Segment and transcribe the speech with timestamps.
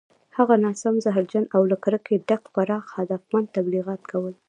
[0.37, 4.33] هغه ناسم، زهرجن او له کرکې ډک پراخ هدفمند تبلیغات کول